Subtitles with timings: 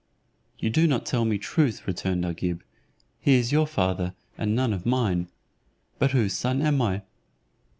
[0.57, 2.63] "You do not tell me truth," returned Agib;
[3.19, 5.27] "he is your father, and none of mine.
[5.99, 7.03] But whose son am I?"